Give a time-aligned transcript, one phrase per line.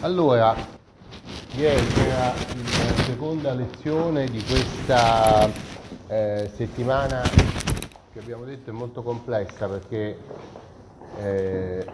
[0.00, 0.54] Allora,
[1.56, 5.50] ieri era la seconda lezione di questa
[6.06, 7.22] eh, settimana
[8.12, 10.18] che abbiamo detto è molto complessa perché
[11.18, 11.84] eh,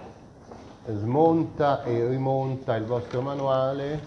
[0.86, 3.98] smonta e rimonta il vostro manuale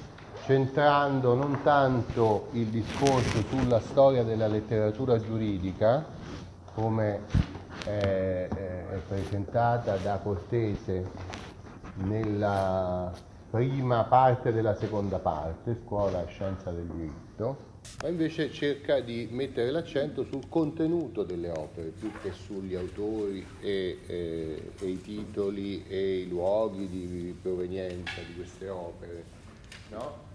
[0.45, 6.05] centrando non tanto il discorso sulla storia della letteratura giuridica
[6.75, 7.21] come
[7.83, 11.09] eh, è presentata da Cortese
[11.95, 13.11] nella
[13.57, 17.57] prima parte della seconda parte, scuola e scienza del diritto,
[18.03, 23.97] ma invece cerca di mettere l'accento sul contenuto delle opere più che sugli autori e,
[24.05, 29.23] eh, e i titoli e i luoghi di provenienza di queste opere,
[29.89, 30.25] no?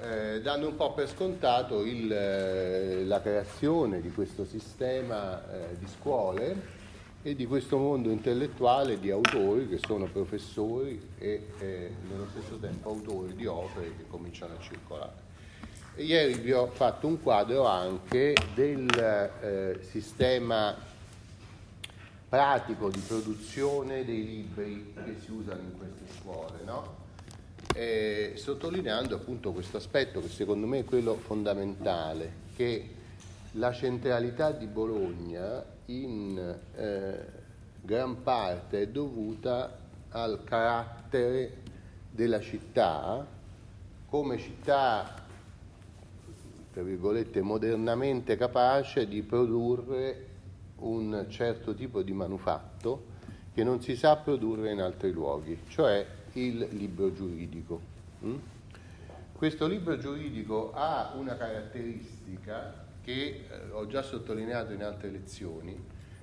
[0.00, 5.86] eh, dando un po' per scontato il, eh, la creazione di questo sistema eh, di
[5.86, 6.80] scuole
[7.22, 12.90] e di questo mondo intellettuale di autori che sono professori e eh, nello stesso tempo
[12.90, 15.30] autori di opere che cominciano a circolare.
[15.94, 18.88] E ieri vi ho fatto un quadro anche del
[19.40, 20.74] eh, sistema
[22.28, 27.00] pratico di produzione dei libri che si usano in queste scuole, no?
[27.74, 32.88] eh, sottolineando appunto questo aspetto che secondo me è quello fondamentale, che
[33.52, 35.62] la centralità di Bologna
[36.00, 37.26] in eh,
[37.80, 39.78] gran parte è dovuta
[40.10, 41.60] al carattere
[42.10, 43.26] della città
[44.12, 45.24] come città,
[46.70, 50.26] tra virgolette, modernamente capace di produrre
[50.80, 53.10] un certo tipo di manufatto
[53.54, 57.80] che non si sa produrre in altri luoghi, cioè il libro giuridico.
[58.24, 58.36] Mm?
[59.32, 65.78] Questo libro giuridico ha una caratteristica che eh, ho già sottolineato in altre lezioni,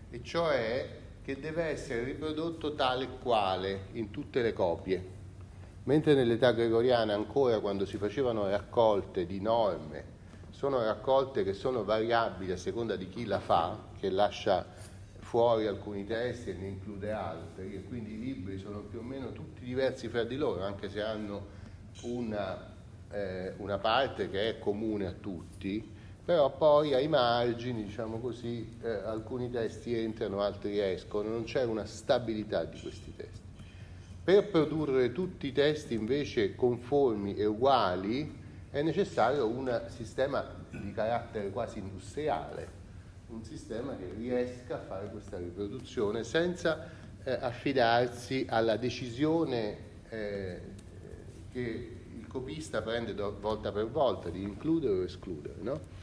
[0.09, 0.89] e cioè
[1.21, 5.17] che deve essere riprodotto tale quale in tutte le copie.
[5.83, 10.17] Mentre nell'età gregoriana ancora quando si facevano raccolte di norme,
[10.49, 14.65] sono raccolte che sono variabili a seconda di chi la fa, che lascia
[15.19, 19.31] fuori alcuni testi e ne include altri, e quindi i libri sono più o meno
[19.31, 21.45] tutti diversi fra di loro, anche se hanno
[22.01, 22.73] una,
[23.11, 25.97] eh, una parte che è comune a tutti,
[26.29, 31.85] però poi ai margini, diciamo così, eh, alcuni testi entrano, altri escono, non c'è una
[31.85, 33.41] stabilità di questi testi.
[34.23, 38.31] Per produrre tutti i testi invece conformi e uguali
[38.69, 42.67] è necessario un sistema di carattere quasi industriale,
[43.29, 46.91] un sistema che riesca a fare questa riproduzione senza
[47.23, 49.77] eh, affidarsi alla decisione
[50.09, 50.61] eh,
[51.51, 55.55] che il copista prende volta per volta di includere o escludere.
[55.61, 55.98] No?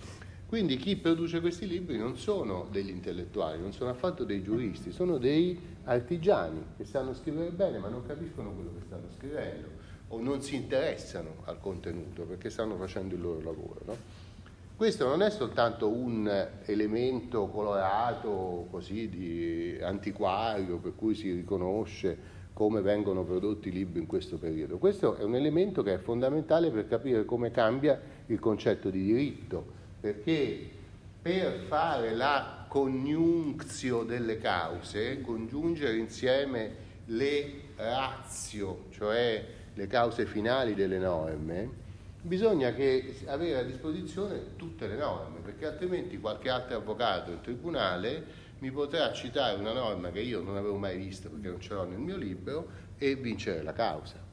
[0.48, 5.18] Quindi chi produce questi libri non sono degli intellettuali, non sono affatto dei giuristi, sono
[5.18, 9.68] dei artigiani che sanno scrivere bene ma non capiscono quello che stanno scrivendo
[10.08, 13.80] o non si interessano al contenuto perché stanno facendo il loro lavoro.
[13.86, 13.96] No?
[14.76, 16.30] Questo non è soltanto un
[16.66, 24.06] elemento colorato così di antiquario per cui si riconosce come vengono prodotti i libri in
[24.06, 24.78] questo periodo.
[24.78, 29.75] Questo è un elemento che è fondamentale per capire come cambia il concetto di diritto
[30.00, 30.70] perché
[31.20, 40.98] per fare la coniunzio delle cause, congiungere insieme le razio, cioè le cause finali delle
[40.98, 41.84] norme,
[42.22, 48.44] bisogna che avere a disposizione tutte le norme, perché altrimenti qualche altro avvocato in tribunale
[48.58, 51.84] mi potrà citare una norma che io non avevo mai visto perché non ce l'ho
[51.84, 54.25] nel mio libro e vincere la causa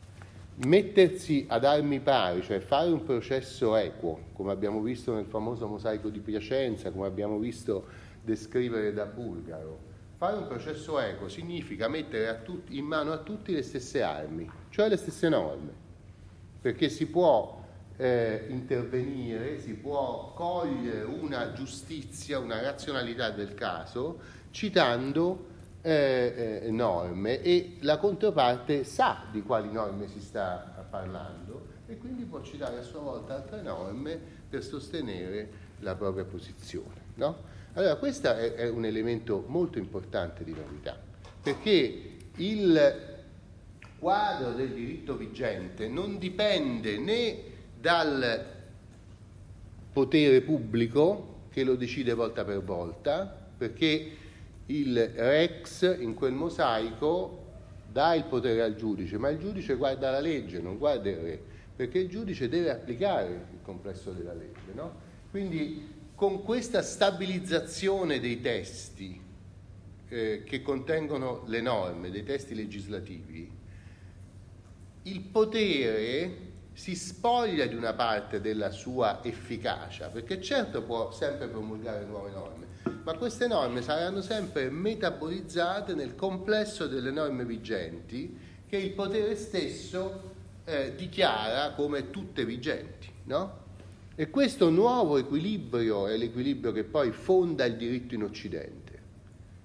[0.55, 6.09] mettersi ad armi pari, cioè fare un processo equo, come abbiamo visto nel famoso mosaico
[6.09, 7.85] di Piacenza, come abbiamo visto
[8.21, 9.79] descrivere da Bulgaro,
[10.17, 14.89] fare un processo equo significa mettere tutti, in mano a tutti le stesse armi, cioè
[14.89, 15.71] le stesse norme,
[16.61, 17.61] perché si può
[17.97, 24.19] eh, intervenire, si può cogliere una giustizia, una razionalità del caso,
[24.51, 25.51] citando
[25.85, 32.23] eh, eh, norme e la controparte sa di quali norme si sta parlando e quindi
[32.23, 34.17] può citare a sua volta altre norme
[34.49, 35.49] per sostenere
[35.79, 37.01] la propria posizione.
[37.15, 37.37] No?
[37.73, 40.97] Allora questo è, è un elemento molto importante di novità,
[41.41, 43.11] perché il
[43.99, 47.37] quadro del diritto vigente non dipende né
[47.79, 48.45] dal
[49.91, 53.25] potere pubblico che lo decide volta per volta,
[53.57, 54.22] perché
[54.73, 57.41] il Rex in quel mosaico
[57.91, 61.41] dà il potere al giudice, ma il giudice guarda la legge, non guarda il re,
[61.75, 64.73] perché il giudice deve applicare il complesso della legge.
[64.73, 64.91] No?
[65.29, 69.21] Quindi con questa stabilizzazione dei testi
[70.09, 73.51] eh, che contengono le norme, dei testi legislativi,
[75.03, 82.03] il potere si spoglia di una parte della sua efficacia, perché certo può sempre promulgare
[82.03, 82.65] nuove norme,
[83.03, 88.37] ma queste norme saranno sempre metabolizzate nel complesso delle norme vigenti
[88.67, 90.31] che il potere stesso
[90.65, 93.11] eh, dichiara come tutte vigenti.
[93.25, 93.61] No?
[94.15, 98.99] E questo nuovo equilibrio è l'equilibrio che poi fonda il diritto in Occidente,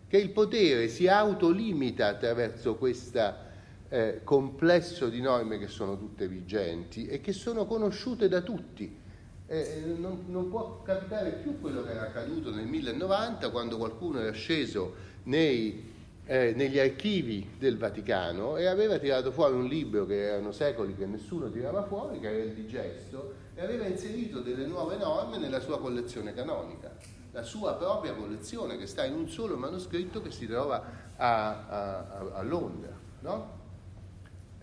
[0.08, 3.46] che il potere si autolimita attraverso questo
[3.88, 9.06] eh, complesso di norme che sono tutte vigenti e che sono conosciute da tutti
[9.50, 14.30] eh, non, non, può capitare più quello che era accaduto nel 1090 quando qualcuno era
[14.32, 14.94] sceso
[15.24, 15.90] nei,
[16.26, 21.06] eh, negli archivi del Vaticano e aveva tirato fuori un libro che erano secoli che
[21.06, 25.80] nessuno tirava fuori, che era il Digesto, e aveva inserito delle nuove norme nella sua
[25.80, 26.94] collezione canonica,
[27.32, 30.84] la sua propria collezione che sta in un solo manoscritto che si trova
[31.16, 32.94] a, a, a Londra.
[33.20, 33.57] No?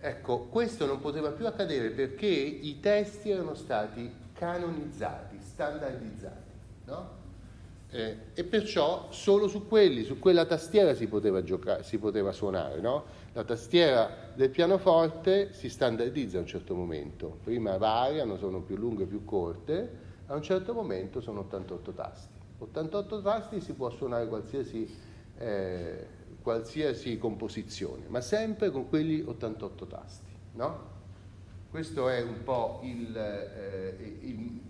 [0.06, 6.52] Ecco, questo non poteva più accadere perché i testi erano stati canonizzati, standardizzati.
[6.84, 7.08] No?
[7.90, 12.80] Eh, e perciò solo su quelli, su quella tastiera si poteva, giocare, si poteva suonare.
[12.80, 13.04] No?
[13.32, 19.06] La tastiera del pianoforte si standardizza a un certo momento, prima variano, sono più lunghe,
[19.06, 19.90] più corte,
[20.26, 22.34] a un certo momento sono 88 tasti.
[22.58, 24.88] 88 tasti si può suonare qualsiasi,
[25.38, 26.06] eh,
[26.42, 30.30] qualsiasi composizione, ma sempre con quelli 88 tasti.
[30.54, 30.94] No?
[31.70, 34.60] Questo è un po' il, eh, il,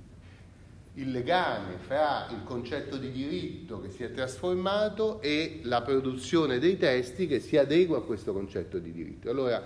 [0.94, 6.76] il, legame fra il concetto di diritto che si è trasformato e la produzione dei
[6.78, 9.30] testi che si adegua a questo concetto di diritto.
[9.30, 9.62] Allora,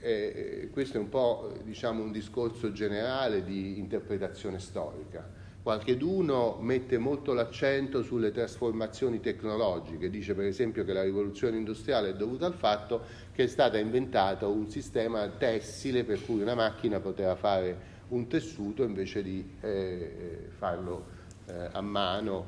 [0.00, 5.46] eh, questo è un po' diciamo, un discorso generale di interpretazione storica.
[5.68, 12.14] Qualcheduno mette molto l'accento sulle trasformazioni tecnologiche, dice per esempio che la rivoluzione industriale è
[12.14, 17.34] dovuta al fatto che è stato inventato un sistema tessile per cui una macchina poteva
[17.34, 17.76] fare
[18.08, 21.04] un tessuto invece di eh, farlo
[21.44, 22.46] eh, a mano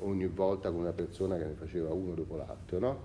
[0.00, 2.78] ogni volta con una persona che ne faceva uno dopo l'altro.
[2.78, 3.00] No?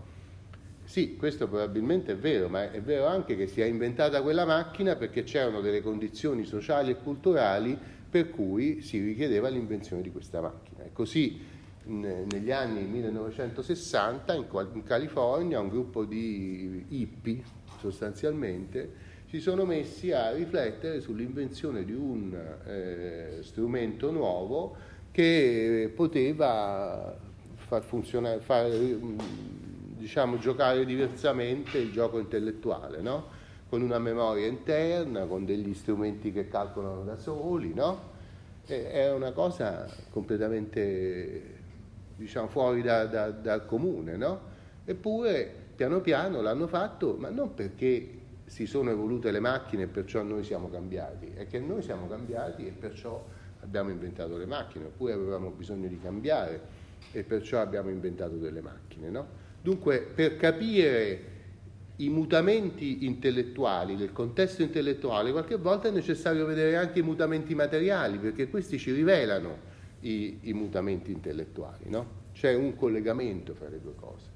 [0.83, 4.97] Sì, questo probabilmente è vero, ma è vero anche che si è inventata quella macchina
[4.97, 10.83] perché c'erano delle condizioni sociali e culturali per cui si richiedeva l'invenzione di questa macchina.
[10.83, 11.41] E così
[11.85, 17.43] negli anni 1960 in, in California un gruppo di hippie
[17.79, 18.91] sostanzialmente
[19.25, 22.37] si sono messi a riflettere sull'invenzione di un
[22.67, 24.75] eh, strumento nuovo
[25.09, 27.17] che poteva
[27.55, 33.32] far funzionare, far, diciamo, giocare diversamente il gioco intellettuale, no?
[33.73, 38.11] Con una memoria interna, con degli strumenti che calcolano da soli, no?
[38.67, 41.41] è una cosa completamente
[42.15, 44.39] diciamo, fuori da, da, dal comune, no?
[44.85, 50.21] Eppure piano piano l'hanno fatto, ma non perché si sono evolute le macchine e perciò
[50.21, 53.25] noi siamo cambiati, è che noi siamo cambiati e perciò
[53.61, 56.61] abbiamo inventato le macchine, oppure avevamo bisogno di cambiare
[57.11, 59.27] e perciò abbiamo inventato delle macchine, no?
[59.63, 61.31] Dunque, per capire
[62.03, 68.17] i mutamenti intellettuali, del contesto intellettuale, qualche volta è necessario vedere anche i mutamenti materiali,
[68.17, 69.57] perché questi ci rivelano
[70.01, 72.21] i, i mutamenti intellettuali, no?
[72.33, 74.32] C'è un collegamento fra le due cose.